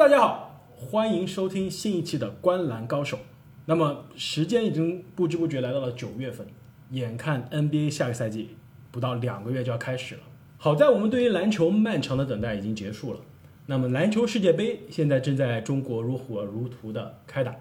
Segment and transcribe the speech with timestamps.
[0.00, 3.16] 大家好，欢迎收听新一期的《观篮高手》。
[3.66, 6.46] 那么时间已经不知不觉来到了九月份，
[6.92, 8.56] 眼看 NBA 下个赛季
[8.90, 10.22] 不到两个月就要开始了。
[10.56, 13.20] 好在我们对于篮球漫长的等待已经结束了。
[13.66, 17.54] 那么篮球世界杯现在正在中国如火如荼的开打。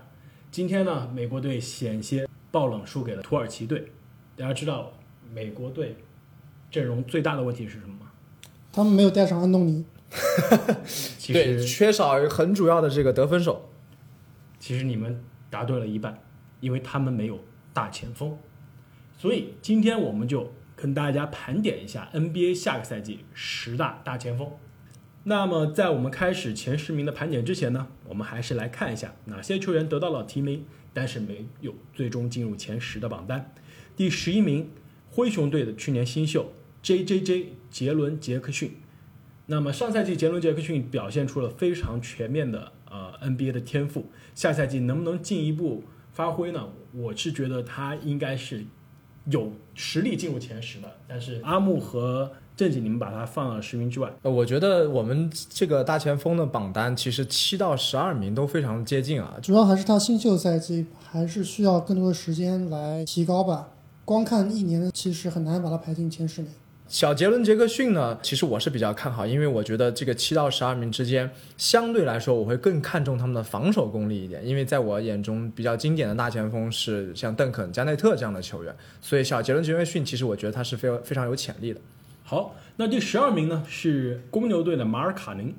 [0.49, 3.91] 今天呢，美国队险些爆冷输给了土耳其队。
[4.37, 4.93] 大家知道
[5.33, 5.97] 美国队
[6.71, 8.11] 阵容最大的问题是什么吗？
[8.71, 9.83] 他们没有带上安东尼，
[11.17, 13.69] 其对，实缺少很主要的这个得分手。
[14.59, 16.21] 其实你们答对了一半，
[16.59, 17.39] 因为他们没有
[17.73, 18.37] 大前锋。
[19.17, 24.49] 所以今天我们就跟大家盘点一下 NBA 下个赛季十大大前锋。
[25.23, 33.53] 那么在我们开始前十名的盘点之前呢，我们还是来看一下哪些球员得到了提名，但是没有最终进入前十的榜单。
[33.95, 34.71] 第十一名，
[35.11, 37.53] 灰熊队的去年新秀 J.J.J.
[37.69, 38.73] 杰伦·杰克逊。
[39.51, 45.81] 那么上赛季杰伦·杰克逊表现出了非常全面的呃 NBA 的天赋，下赛季能不能进一步
[46.13, 46.67] 发挥呢？
[46.93, 48.63] 我是觉得他应该是
[49.25, 54.13] 有实力进入前十的，但是阿木和正经你们把他放了十名之外。
[54.21, 59.35] 呃，我觉得我们这个大前锋的榜单其实七到十二名都非常接近啊。
[59.41, 63.69] 主要还是他新秀赛季还是需要更多的时间来提高吧。
[64.05, 66.51] 光看一年的，其实很难把他排进前十名。
[66.89, 81.79] 小杰伦·杰克逊呢，其实我是比较看好，因为我觉得这个七到十二名之间，相对来说我会更看重他们的防守功力一点，因为在我眼中比较经典的大前锋是像邓肯、加内特这样的球员，所以小杰伦·杰克逊其实我觉得他是非常非常有潜力的。
[82.23, 85.53] 好，那第十二名呢是公牛队的马尔卡宁。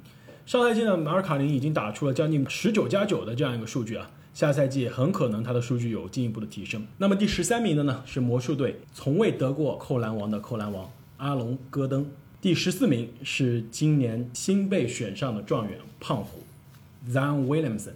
[0.47, 6.85] 上赛季呢，马尔卡宁已经打出了将近十九加九的这样一个数据啊，下赛季很可能他的数据有进一步的提升。
[6.99, 10.91] 那么第十三名的呢是魔术队从未得过扣篮王的扣篮王
[11.21, 12.07] 阿隆戈登。
[12.41, 16.39] 第十四名是今年新被选上的状元胖虎
[17.11, 17.93] Zion Williamson。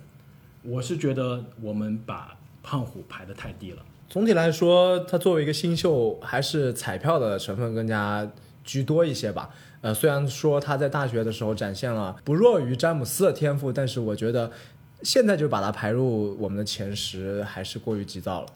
[0.62, 3.78] 我是觉得我们把胖虎排得太低了。
[4.10, 8.30] 总体来说，他作为一个新秀，还是彩票的成分更加
[8.62, 9.48] 居多一些吧。
[9.80, 14.52] 呃，虽然说他在大学的时候展现了不弱于詹姆斯的天赋，但是我觉得
[15.02, 18.46] 现在就把他排入我们的前十，还是过于急躁了。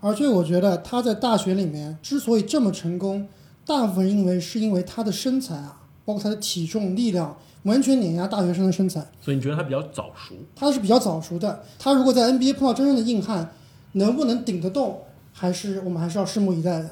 [0.00, 3.26] 而且我觉得他在大学里面之所以这么成功，
[3.68, 9.06] 大部分因为是因为他的身材啊，包括他的体重、力量，完全碾压大学生的身材。
[9.20, 10.34] 所以你觉得他比较早熟？
[10.56, 11.62] 他是比较早熟的。
[11.78, 13.52] 他如果在 NBA 碰到真正的硬汉，
[13.92, 15.02] 能不能顶得动，
[15.34, 16.88] 还是我们还是要拭目以待的。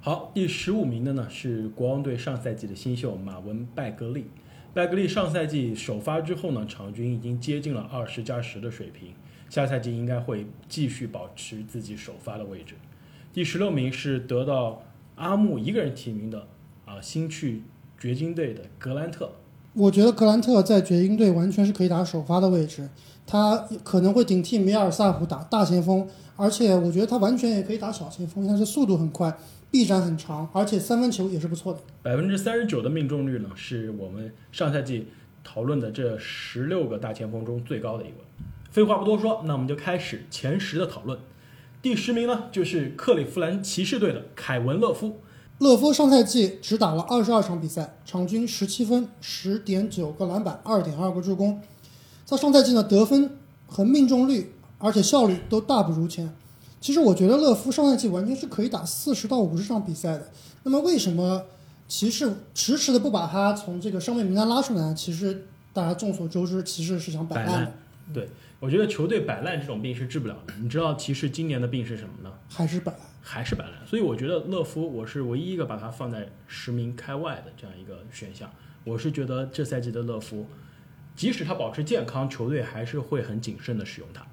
[0.00, 4.26] 好，第十五名的呢是国王队上赛季的新秀马文·拜格利。
[4.74, 9.14] 拜格利上赛季首发之后呢，场均已经接近了二十加十的水平，
[9.48, 12.74] 下赛季应该会继续保持自己首发的位置。
[13.32, 14.82] 第十六名是得到
[15.16, 16.46] 阿木一个人提名的
[16.86, 17.62] 啊，新去
[17.98, 19.30] 掘金队的格兰特。
[19.74, 22.88] 我觉得格兰特在掘金队完全是可以打首发的位置，
[23.26, 29.36] 他可能会顶替梅尔萨普打大前锋，而且我觉得他完全也可以打小前锋，因为他是速度很快，
[29.70, 31.80] 臂展很长，而且三分球也是不错的。
[32.02, 35.08] 百分之三十九的命中率呢，是我们上赛季
[35.44, 38.14] 讨论的这十六个大前锋中最高的一个。
[38.70, 41.18] 废话不多说，那我们就开始前十的讨论。
[41.86, 45.20] 第十名呢，就是克利夫兰骑士队的凯文·勒夫。
[45.58, 51.62] 勒夫上赛季只打了二十二场比赛，场均十七分、十点九个篮板、二点二个助攻。
[52.24, 53.30] 在上赛季呢，得分
[53.68, 56.34] 和命中率，而且效率都大不如前。
[56.80, 60.28] 其实我觉得勒夫上赛季完全是可以打四十到五十场比赛的。
[60.64, 61.44] 那么为什么
[61.86, 64.92] 骑士迟迟的不把他从这个伤病名单拉出来呢？
[64.92, 67.74] 其实大家众所周知，骑士是想摆摆烂的烂，
[68.12, 70.54] 对我觉得球队摆烂这种病是治不了的。
[70.60, 72.32] 你知道骑士今年的病是什么呢？
[72.48, 73.00] 还是摆烂。
[73.20, 73.74] 还是摆烂。
[73.84, 78.50] 所以我觉得勒夫，我是唯一一个把他放在十名开外的这样一个选项。
[78.84, 80.46] 我是觉得这赛季的勒夫，
[81.14, 84.24] 即使他保持健康，球队还是会很谨慎的使用他。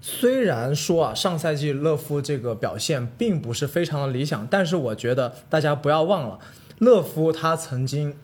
[0.00, 6.38] 虽然说啊，上赛季勒夫这个表现并不是非常的理想，但是我觉得大家不要忘了，
[6.78, 8.14] 勒夫他曾经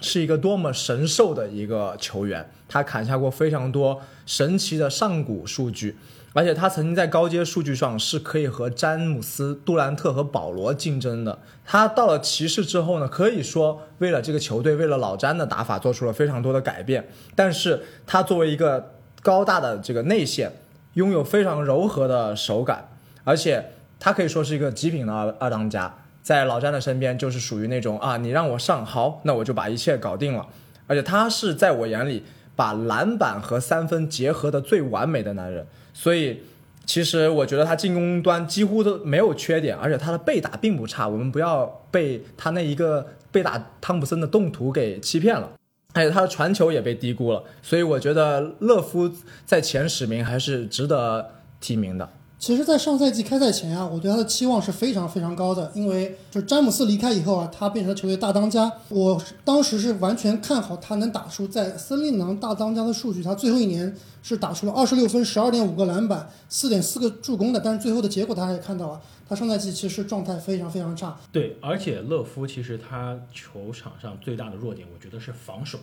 [0.00, 5.96] 是一个多么神兽的一个球员，他砍下过非常多神奇的上古数据，
[6.32, 11.38] 而且他曾经在高阶数据上是可以和詹姆斯、杜兰特和保罗竞争的。
[11.64, 20.52] 他到了骑士之后呢，可以说为了这个球队，为了老詹的打法做出了非常多的改变，但是他作为一个高大的这个内线。
[20.94, 22.86] 拥有非常柔和的手感，
[23.24, 30.46] 而且他可以说是一个极品的二二当家，在老詹的身边就是属于那种啊，你让我上好，那我就把一切搞定了。
[30.86, 32.24] 而且他是在我眼里
[32.54, 36.42] 把篮板和三分结合的最完美的男人，所以
[36.84, 41.08] 其实我觉得他进攻端几乎都没有缺点，而且他的被打并不差。
[41.08, 45.50] 我们不要被他那一个被打汤普森的动图给欺骗了。
[45.94, 49.12] 而且他的传球也被低估了，所以我觉得勒夫
[49.44, 52.08] 在前十名还是值得提名的。
[52.42, 58.68] 其实，在上赛季开赛前啊，我对他的期望是非常非常高的，因为就詹姆斯离开以后啊，他变成了球队大当家。
[58.88, 63.22] 我当时是完全看好他能打出在森林狼大当家的数据。
[63.22, 63.94] 他最后一年
[64.24, 71.16] 是打出了二十六分、十二点五个篮板、四点四个助攻的，但是最后的结果大家也看到了，他上赛季其实状态非常非常差。
[71.30, 75.78] 对，而且勒夫其实他球场上最大的弱点，我觉得是防守。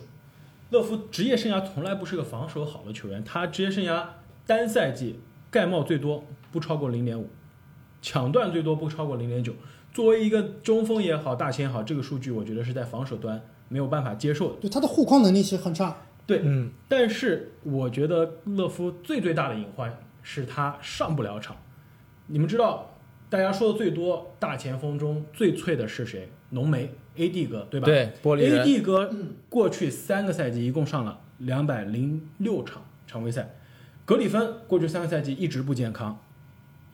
[0.68, 4.04] 勒夫职业生涯从来不是个防守好的球员，他职业生涯
[4.46, 5.20] 单赛季
[5.50, 7.28] 盖帽最多不超过零点五，
[8.02, 9.54] 抢断最多不超过零点九。
[9.92, 14.60] 作为一个中锋也好，大前也好，这个数据我觉得是在防守端没有办法接受的。
[14.60, 15.96] 对他的护框能力其实很差。
[16.26, 21.56] 对，嗯，但是我觉得勒夫最最大的隐患是他上不了场。
[22.28, 22.96] 你们知道，
[23.28, 26.30] 大家说的最多大前锋中最脆的是谁？
[26.50, 27.86] 浓眉 AD 哥，对吧？
[27.86, 28.64] 对，玻璃人。
[28.64, 29.12] AD 哥
[29.48, 33.56] 过去三个赛季一共上了两百零六场常规赛，
[34.04, 36.16] 格里芬过去三个赛季一直不健康，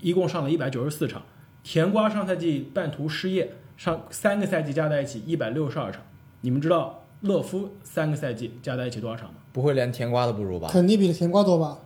[0.00, 1.22] 一共上了一百九十四场。
[1.62, 6.02] 甜瓜上赛季半途失业，上三个赛季加在一起一百六十二场。
[6.42, 9.40] 你们知道勒夫三个赛季加在一起多少场吗？
[9.52, 10.68] 不会连甜瓜都不如吧？
[10.70, 11.78] 肯定比甜瓜多吧？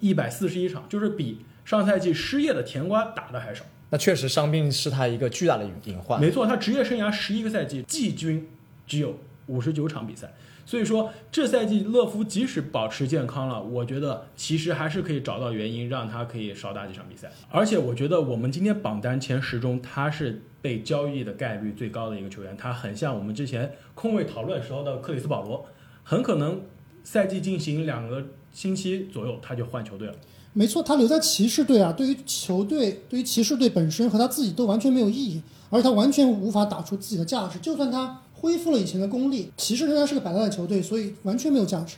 [0.00, 3.64] 一百四十一场，就是比上赛季失业的甜瓜打的还少。
[3.88, 6.20] 那确实，伤病是他一个巨大的隐患。
[6.20, 8.48] 没错，他职业生涯十一个赛季，季军
[8.86, 9.16] 只有
[9.46, 10.32] 五十九场比赛。
[10.64, 17.30] 所以说，这赛季勒夫即使保持健康了，我觉得其实还是可以找到原因，让他可以少打几场比赛。
[17.50, 22.56] 而且，我觉得我们今天榜单前十中，他是被交易的概率最高的一个球员。
[22.56, 25.66] 他很像我们之前空位讨论时候的克里斯保罗，
[26.04, 26.60] 很可能
[27.02, 30.14] 赛季进行两个星期左右，他就换球队了。
[30.54, 37.58] 没错，他留在骑士队啊，对于球队、对于骑士队本身和他自己都完全没有意义，而他完全无法打出自己的价值。
[37.58, 41.96] 就算他恢复了以前的功力，骑士仍然是个摆烂的球队，所以完全没有价值。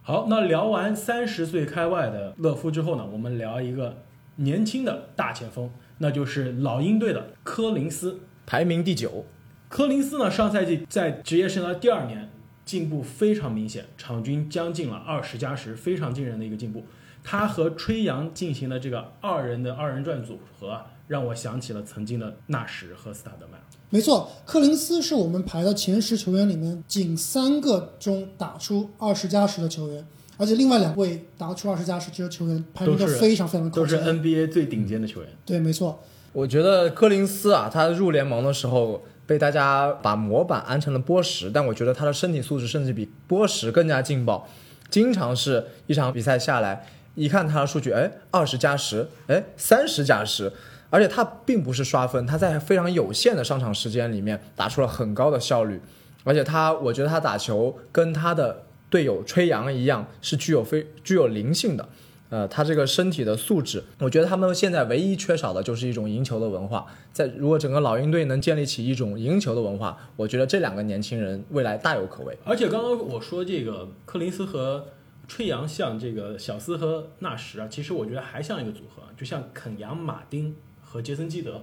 [0.00, 3.98] 好，那聊完三十岁开外的勒夫之后呢，我们聊一个
[4.36, 8.20] 年轻的大前锋，那就是老鹰队的科林斯。
[8.46, 9.26] 排名第九。
[9.68, 12.30] 科林斯呢，上赛季在职业生涯第二年
[12.64, 16.82] 进步非常明显，场均将近了二十加十，非常惊人的一个进步。
[17.24, 23.60] 他和吹阳进行的这个二人的二人转组合啊，让我想起了曾经的纳什和斯塔德曼。
[23.90, 30.06] 没错，柯林斯是我们排的前十球员里面仅三个中打出二十加十的球员，
[30.38, 33.98] 而且另外两位打出二十加十这些球员排名都都是非常非常高都是。
[33.98, 35.28] NBA 最顶尖的球员。
[35.44, 36.02] 对，没错，
[36.32, 44.48] 我觉得柯林斯啊，他入联盟的时候被大家把模板安成了波什，但我觉得他的身体素质甚至比波什更加劲爆，
[44.88, 50.52] 经常是一场比赛下来，一看他的数据，哎，二十加十，哎，三十加十，
[50.90, 55.80] 而且他并不是刷分，他在非常有限的上场时间里面打出了很高的效率，
[56.24, 61.88] 而且他，我觉得他打球跟他的队友吹杨一样，是具有非具有灵性的。
[62.30, 66.86] 呃，他这个身体的素质，我觉得他们现在唯一缺少的就是一种赢球的文化。
[67.12, 72.34] 在如果整个老鹰队能建立起一种赢球的文化，我觉得这两个年轻人未来大有可为。
[72.44, 74.86] 而且刚刚我说这个柯林斯和
[75.32, 81.62] 吹杨像这个小斯和纳什啊，其实我觉得还像一个组合，就像肯扬马丁和杰森基德。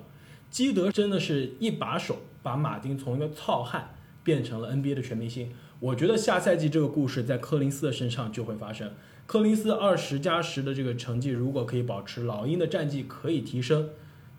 [0.50, 5.52] 基德真的是一把手把马丁从一个糙汉变成了 NBA 的全明星。
[5.80, 8.92] 我觉得下赛季这个故事在柯林斯的身上就会发生。
[9.28, 13.90] 柯林斯二十加十的这个成绩，如果可以保持，老鹰的战绩可以提升，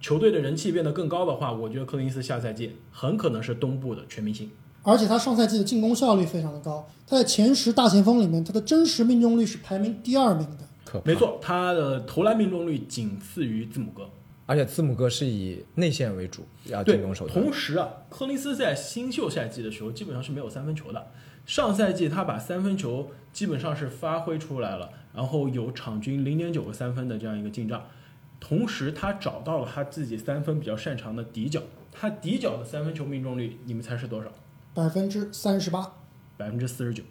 [0.01, 4.51] 球队的人气变得更高的话，我觉得柯林斯下赛季很可能是东部的全明星。
[4.83, 10.69] 而且他上赛季的进攻效率非常的高，他在前十大前锋里面，他的真实命中率是排名第二名的。
[10.85, 14.09] 可没，错，他的投篮命中率仅次于字母哥。
[14.47, 17.41] 而且字母哥是以内线为主，要对进攻手，段。
[17.41, 21.07] 同时啊，柯林斯在新秀赛季的时候基本上是没有三分球的。
[21.47, 27.85] 上赛季他把三分球基本上是发挥出来了，然后有场均零点九个三分的这样一个进账。
[28.41, 34.33] 同时，他找到了他自己三分比较擅长的底角，他底角的三分球命中率，你们猜是多少？
[34.75, 35.93] 百分之三十八，
[36.37, 37.03] 百分之四十九，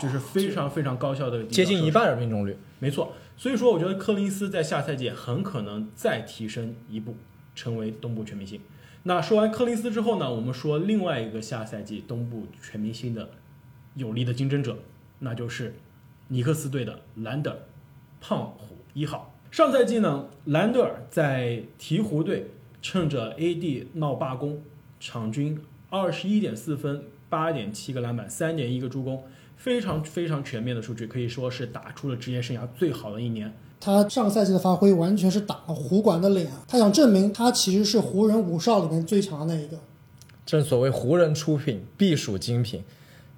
[0.00, 2.56] 这是非常非常高效的接近一半的命中率。
[2.78, 7.14] 没错，所以说我觉得柯林斯在下赛季很可能再提升一步，
[7.54, 8.60] 成为东部全明星。
[9.04, 13.30] 那说完柯林斯之后呢，我们说另外一个下赛季东部全明星的
[13.94, 14.76] 有力的竞争者，
[15.20, 15.76] 那就是
[16.28, 17.58] 尼克斯队的兰德尔，
[18.20, 19.32] 胖虎一号。
[19.52, 22.50] 上赛季呢，兰德尔在鹈鹕队
[22.82, 24.60] 趁着 AD 闹罢工，
[24.98, 29.22] 场均二十一点四分，八点七个篮板，三点一个助攻，
[29.56, 33.52] 非常非常全面的数据，可以说是打出了职业生涯最好的一年。
[33.78, 36.64] 他上个赛季的发挥完全是打了湖管的脸啊！
[36.66, 39.78] 他想证明他其实是湖人五少里面最强的那一个。
[40.44, 42.82] 正所谓湖人出品必属精品，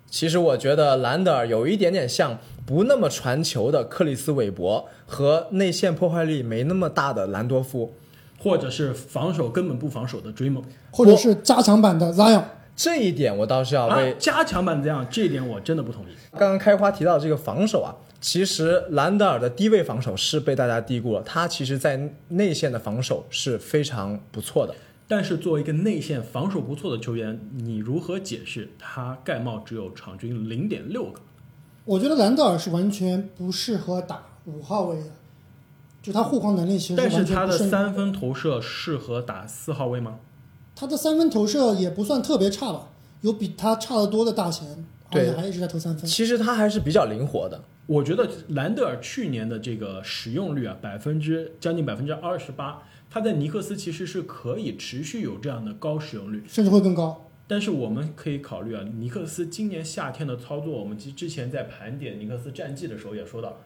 [0.09, 7.93] 其实我觉得兰德尔有一点点像不那么传球的克里斯韦伯和内线破坏力没那么大的兰多夫。
[8.39, 10.65] 或者是防守根本不防守的追梦。
[10.91, 12.45] 或者是加强版的 Zion。
[12.77, 16.15] 这一点我倒是要啊为，加强版这样，这一点我真的不同意。
[16.39, 17.91] 刚刚开花提到这个防守啊，
[18.21, 24.73] 其实兰德尔的低位防守是被大家低估了，他其实在内线的防守是非常不错的。
[25.09, 31.21] 但是作为一个内线防守不错的球员，你如何解释他盖帽只有场均零点六个？
[31.85, 35.11] 我觉得兰德尔是完全不适合打五号位的，
[36.03, 40.19] 就他护框能力其实但是他的三分投射适合打四号位吗？
[40.75, 42.89] 他的三分投射也不算特别差吧，
[43.23, 44.69] 有比他差得多的大前，
[45.11, 46.09] 而对且还一直在投三分。
[46.09, 47.61] 其实他还是比较灵活的。
[47.87, 56.45] 我觉得兰德尔去年的这个使用率啊，百分之将近百分之二十八，他在尼克斯其实是可以持续有这样的高使用率。
[56.47, 57.25] 甚至会更高。
[57.47, 63.59] 但是我们可以考虑啊，尼克斯今年夏天的操作，我们之之前在盘点尼克斯战绩的时候也说到，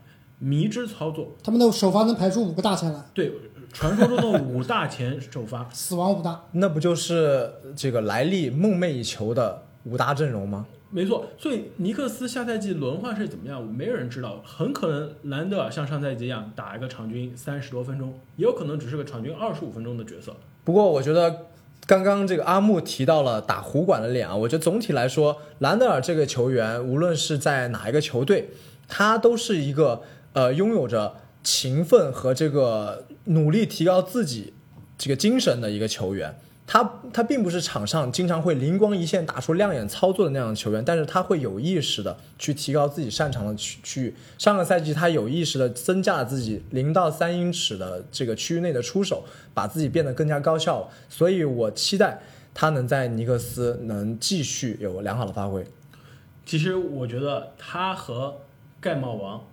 [0.45, 3.33] 迷之操作，他们的首发能排出五个大前来，对，
[3.73, 6.45] 传说中的五大前首发， 死亡五大。
[6.51, 10.67] 那不就是这个莱利梦寐以求的五大阵容吗？
[10.91, 11.27] 没错。
[11.39, 20.35] 所以尼克斯下赛季轮换是怎么样，没有人知道，很可能兰德尔像上赛季一样打一个场均三十多分钟，也有可能只是个场均二十五分钟的角色。
[20.65, 21.47] 不过我觉得
[21.87, 28.51] 刚刚这个阿木提到了打湖管的脸啊，我觉得总体来说，兰德尔这个球员无论是在哪一个球队，
[28.87, 34.53] 他都是一个呃拥有着勤奋和这个努力提高自己
[34.97, 36.35] 这个精神的一个球员。
[36.65, 44.15] 他他并不是场上经常会灵光一现打出亮眼操作的那样的球员，但是他会有意识的去提高自己擅长的区区域。
[44.39, 50.89] 上个赛季他有意识的增加了自己零到三英尺的这个区域内的出手，把自己变得更加高效。
[51.11, 52.23] 所以我期待
[52.55, 55.67] 他能在尼克斯能继续有良好的发挥。
[56.47, 58.37] 其实我觉得他和
[58.81, 59.45] 盖帽王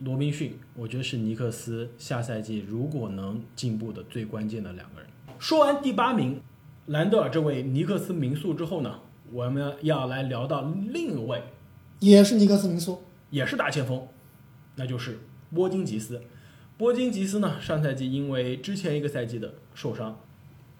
[0.00, 5.10] 罗宾逊，我觉得是尼克斯下赛季如果能进步的最关键的两个人。
[5.38, 6.40] 说完第八名
[6.86, 11.42] 兰德尔这位尼克斯名宿之后呢，我们要来聊到另一位
[11.98, 14.08] 也是尼克斯名宿，也是大前锋，
[14.76, 15.18] 那就是
[15.54, 16.22] 波金吉斯。
[16.78, 20.18] 波金吉斯呢，上赛季因为之前一个赛季的受伤，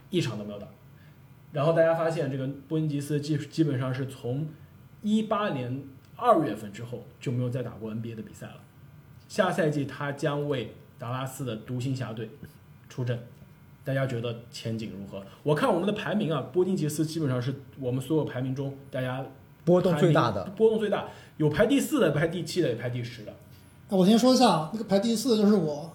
[0.09, 0.67] 一场都没有打。
[1.53, 4.49] 然后大家发现，这个波金吉斯基基本上是从
[5.03, 5.83] 一八年
[6.17, 8.63] 二月份之后就没有再打过 NBA 的比赛了。
[9.31, 12.29] 下赛季他将为达拉斯的独行侠队
[12.89, 13.17] 出阵，
[13.85, 15.25] 大家觉得前景如何？
[15.45, 19.25] 我看我们的排名啊，波金吉斯基本上是我们所有排名中大家
[19.65, 21.07] 波动最大的波动最大，
[21.37, 23.31] 有排第四的，排第七的，也排第十的。
[23.31, 23.37] 啊
[23.91, 25.93] 我先说一下啊，那个排第四的就是我。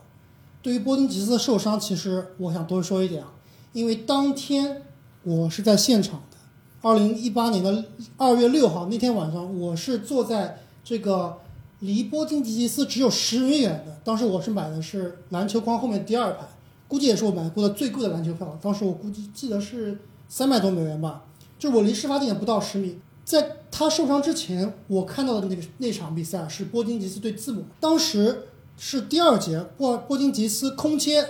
[0.62, 3.34] 对于波丁吉斯的受伤，其实我想多说一点啊，
[3.74, 4.82] 因为当天
[5.24, 6.38] 我是在现场的，
[6.82, 7.86] 二零一八年的
[8.18, 11.38] 二月六号那天晚上，我是坐在这个
[11.80, 16.48] 离波金吉吉斯只有十米远的，当时我是买的是篮球框后面第二排，
[16.88, 21.24] 估计也是我买过的最贵的篮球票了，当时我估计记得是三百多美元吧，
[21.60, 22.98] 就我离事发地点不到十米。
[23.24, 28.44] 在他受伤之前，我看到的那个那场比赛是波金吉斯对字母，当时
[28.78, 31.28] 是第二节，波波金吉斯空切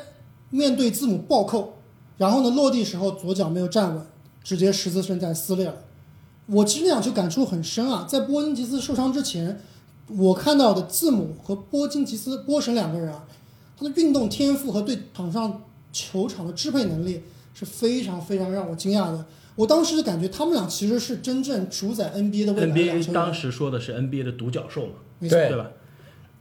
[0.50, 1.76] 面对字母暴扣，
[2.18, 4.06] 然后呢落地时候左脚没有站稳，
[4.44, 5.76] 直接十字韧带撕裂了。
[6.48, 9.60] 我其实那场球感触很深啊，在波金吉斯受伤之前，
[10.08, 13.26] 我看到的字母和波金吉斯波神两个人啊，
[13.78, 19.26] 他的运动天赋和对场上球场的支配能力是非常非常让我惊讶的。
[19.56, 25.72] 我当时就感觉他们俩其实是真正主宰 NBA 的未来的两 NBA 当时说的是 NBA 的独角兽嘛，没错对对吧？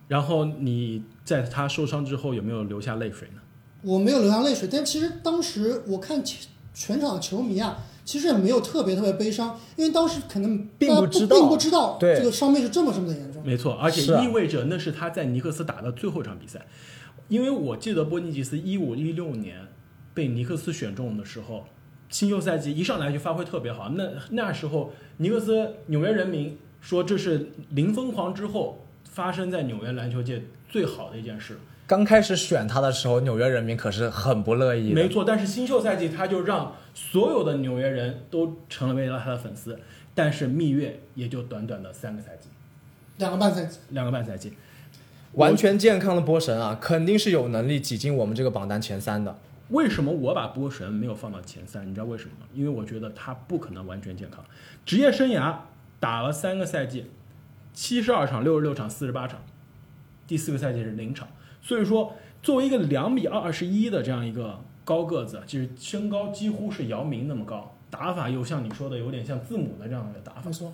[0.09, 3.40] 然后你在他受伤之后有没有流下泪水呢？
[3.83, 13.42] 我没有流下泪水，但其实当时我看全全场的球迷啊，其实也没有特别特别悲伤，因为当时可能并不知道并不知道对这个伤病是这么这么的严重。
[13.42, 16.66] 没错，而且意味着那是他在尼克斯打的最后一场比赛，
[17.28, 19.66] 因为我记得波尼吉斯一五一六年
[20.12, 21.64] 被尼克斯选中的时候，
[22.11, 31.58] 新秀赛季一上来就发挥特别好，那那时候尼克斯纽约人民说这是零疯狂之后发生在纽约篮球界最好的一件事。
[31.86, 34.92] 刚开始选他的时候，纽约人民可是很不乐意。
[34.92, 39.78] 没错，但是新秀赛季他就让所有的纽约人都成了为了他的粉丝，
[40.14, 42.48] 但是蜜月也就短短的三个赛季，
[43.18, 44.54] 两个半赛季，两个半赛季。
[45.32, 49.36] 完全健康的波神啊，肯定是有能力挤进我们这个榜单前三的。
[49.68, 51.86] 为什么我把波神没有放到前三？
[51.86, 52.46] 你知道为什么吗？
[52.54, 54.42] 因为我觉得他不可能完全健康。
[54.86, 55.54] 职业生涯
[56.00, 57.10] 打了三个赛季，
[57.74, 59.42] 七十二场、六十六场、四十八场，
[60.26, 61.28] 第四个赛季是零场。
[61.64, 70.73] 所以说，作为一个两米二二十一的这样一个高个子，就是身高几乎是姚明那么高，打法又像你说的有点像字母的这样的打法没，错。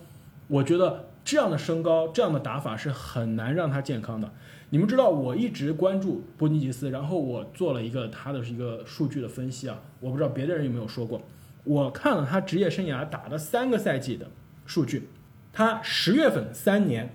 [0.49, 4.29] 我觉得这样的身高、这样的打法是很难让他健康的。
[4.69, 11.21] 你们知道，我一直关注波尼吉斯，然后我做了一个他的一个数据的分析啊，我不知道别的人有没有说过。
[11.63, 14.27] 我看了他职业生涯打的三个赛季的
[14.65, 15.07] 数据，
[15.53, 17.13] 他十月份三年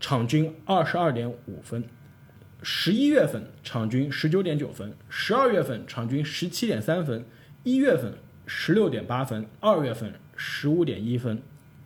[0.00, 1.84] 场均二十二点五分，
[2.62, 7.24] 十一月份场均十九点九分，十二月份场均十七点三分，
[7.64, 8.14] 一月份
[8.46, 11.42] 十六点八分，二月份十五点一分，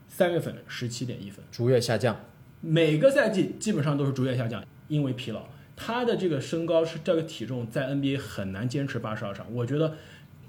[0.06, 1.42] 三月份十七点一分。
[1.50, 2.20] 逐月下降。
[2.60, 5.48] 每个赛季基本上都是逐月下降，因为疲劳。
[5.74, 9.46] 他的这个身高是这个体重，在 NBA 很难坚持八十二场。
[9.54, 9.94] 我觉得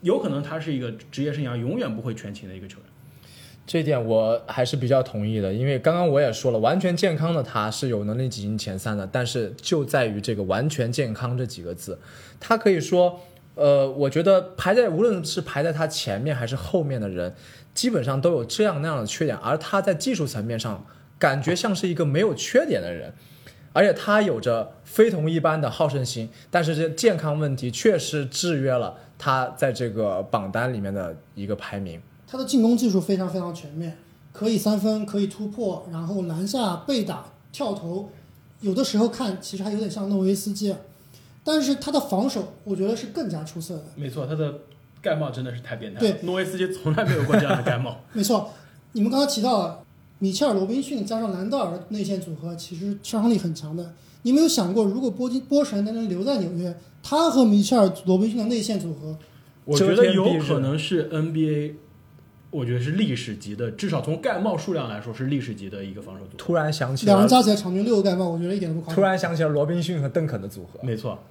[0.01, 2.87] 有可能他是一个职业生涯永远不会全勤的一个球员。
[3.67, 11.99] 这点我还是比较同意的，因为刚刚我也说了，完全健康的他是有能力挤进前三的，但是就在于这个“完全健康”这几个字，
[12.39, 13.19] 他可以说，
[13.55, 17.35] 呃，我觉得排在无论是排在他前面还是后面的人，
[17.73, 20.85] 基本上都有这样那样的缺点，而他在技术层面上
[21.19, 23.11] 感觉像是一个没有缺点的人，
[23.73, 32.01] 而且他有着非同一般的好胜心，但是这健康问题确实制约了他在这个榜单里面的一个排名。
[32.29, 33.97] 他的进攻技术非常非常全面，
[34.33, 38.09] 可以三分，可以突破，然后篮下背打、跳投，
[38.61, 40.75] 有的时候看其实还有点像诺维斯基，
[41.43, 43.85] 但是他的防守我觉得是更加出色的。
[43.95, 44.59] 没错，他的
[45.01, 46.11] 盖帽真的是太变态了。
[46.11, 47.97] 对诺维斯基从来没有过这样的盖帽。
[48.11, 48.51] 没错，
[48.91, 49.79] 你们刚刚提到了
[50.19, 53.93] 米切尔、罗宾逊加上兰道尔内线组合，其实杀伤力很强的。
[54.23, 59.17] 你没有想过，如果波金波神能留在纽约，他和米切尔、罗宾逊的内线组合，
[59.63, 61.75] 我觉得有可能是 NBA，
[62.49, 66.37] 我觉得是历史级的，至少从盖帽数量来说是历史级的一个防守组合。
[66.37, 68.95] 突然想起两人，加起来场均六个盖帽，我觉得一点都不夸张。
[68.95, 70.79] 突然想起了罗宾逊和邓肯的组合。
[70.81, 71.21] 没错，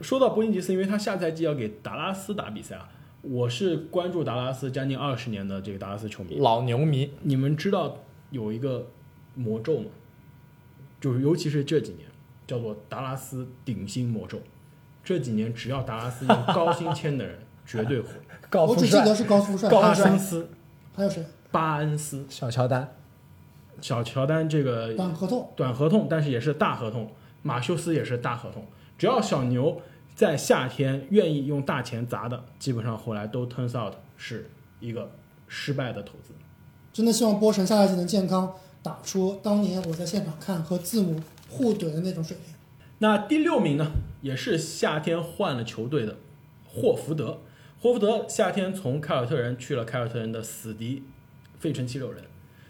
[0.00, 2.88] 说到波音吉斯，因为他下赛季要给达拉斯打比赛啊，
[3.22, 6.38] 我是关注达拉斯将近二十年的这个达拉斯球迷。
[6.38, 7.98] 老牛迷，你们知道
[8.30, 8.86] 有一个
[9.34, 9.86] 魔咒吗？
[11.00, 12.08] 就是尤其是这几年，
[12.46, 14.40] 叫做达拉斯顶薪魔咒。
[15.02, 17.40] 这几年只要达拉斯用高薪签的人，
[17.78, 18.08] 绝对火。
[18.50, 20.50] 高富帅我只记得、是高富帅，高哈富帅森斯、
[20.94, 21.24] 还有谁？
[21.50, 22.94] 巴恩斯、小乔丹，
[23.80, 25.50] 小乔丹这个短合同。
[25.56, 27.10] 短合同，但是也是大合同。
[27.42, 28.64] 马修斯也是大合同。
[28.98, 29.80] 只要小牛
[30.14, 35.10] 在夏天愿意用大钱砸的，基本上后来都 turns out 是一个
[35.48, 36.34] 失败的投资。
[36.92, 42.54] 真的希望波神下赛季能健康，打出当年我在现场看和字母互怼的那种水平。
[42.98, 46.16] 那第六名呢，也是夏天换了球队的
[46.68, 47.38] 霍福德。
[47.82, 51.02] 霍福德夏天从凯尔特人去了凯尔特人的死敌
[51.58, 52.22] 费城七六人。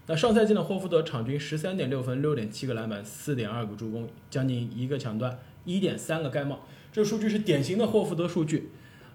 [0.06, 6.60] 那上赛季呢，霍福德场均十三点六分、六点七个篮板、四点二个助攻，将近一个抢断、一点三个盖帽。
[6.90, 8.70] 这数据是典型的霍福德数据，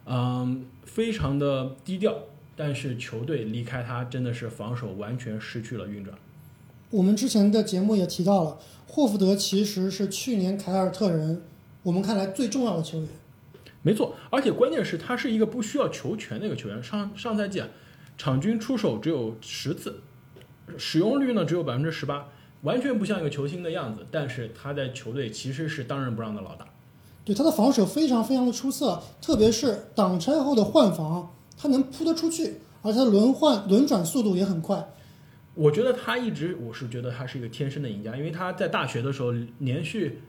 [0.06, 2.16] 嗯，非常的低调。
[2.56, 6.16] 但是球队离开他，真的是防守完全失去了运转。
[6.92, 11.42] 我们之前的节目也提到了，霍福德其实是去年凯尔特人
[11.82, 13.08] 我们看来最重要的球员。
[13.88, 16.84] 没错，而且关键是他是一个不需要球权的一个球员。
[16.84, 17.68] 上上赛季啊，
[18.18, 20.02] 场均出手只有十次，
[20.78, 22.28] 使用率呢只有百分之十八，
[22.64, 24.06] 完全不像一个球星的样子。
[24.12, 26.68] 但是他在球队其实是当仁不让的老大。
[27.24, 34.86] 对他的防守非常非常的出色，特别是挡拆后的换防，他能扑得出去，而且他轮换轮转速度也很快。
[35.54, 40.20] 我觉得他一直，我是觉得他是一个天生的赢家，因为他在大学的时候连续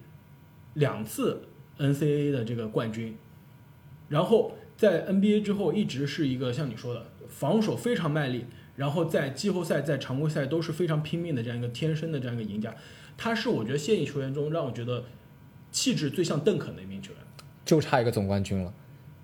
[0.75, 1.43] 两次
[1.79, 3.17] NCAA 的这个冠军，
[4.09, 12.75] 然后在 NBA 之后一直是一个像你说的防守非常卖力，然后在季后赛、在常规赛都是非常拼命的这样一个天生的这样一个赢家。
[13.17, 15.05] 他是我觉得现役球员中让我觉得
[15.71, 17.23] 气质最像邓肯的一名球员。
[17.65, 18.73] 就差一个总冠军了。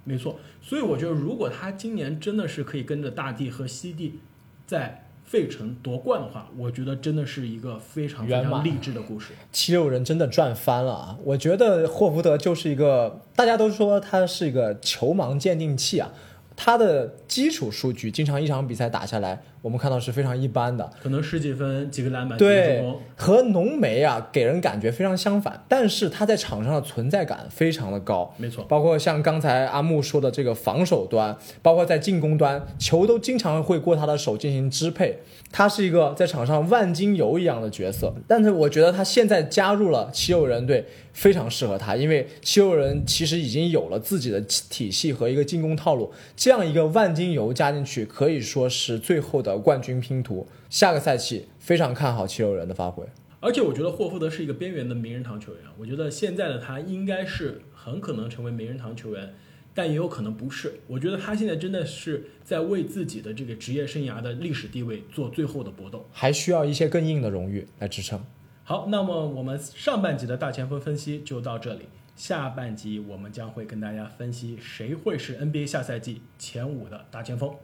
[0.02, 4.18] 没错，所以我觉得如果他今年真的是可以跟着大帝和西帝
[4.66, 9.32] 在费城夺冠的话，我觉得真的是一个非常非圆满常励志的故事。
[9.50, 11.18] 七六人真的赚翻了啊！
[11.24, 16.12] 我觉得霍福德就是一个，大家都说他是一个球盲鉴定器啊。
[16.56, 22.84] 他的基础数据经常一场比赛打下来，我们看到是非常一般的，可能十几分、几个篮板、对，，
[23.16, 25.64] 和浓眉啊给人感觉非常相反。
[25.66, 28.62] 但是他在场上的存在感非常的高，没错。
[28.64, 35.20] 包括像刚才阿木说的这个防守端，包括在进攻端，球都经常会过他的手进行支配。
[35.50, 50.46] 他是一个在场上万金油一样的角色，但是我觉得他现在加入了七六人队非常适合他，因为七六人其实已经有了自己的体系和一个进攻套路，这样一个万金油加进去，可以说是最后的冠军拼图。
[50.68, 53.04] 下个赛季非常看好七六人的发挥。
[53.40, 59.34] 而且我觉得霍福德是一个边缘的名人堂球员，我觉得现在的他应该是很可能成为名人堂球员
[59.74, 60.80] 但也有可能不是。
[60.86, 66.08] 我觉得他现在真的是在为自己的这个职业生涯的历史地位做最后的搏斗。
[66.10, 68.18] 还需要一些更硬的荣誉来支撑。
[68.62, 71.82] 好，那么我们上半集的大前锋分析就到这里，
[72.16, 77.54] 下半集我们将会跟大家分析谁会是 NBA 下赛季前五的大前锋。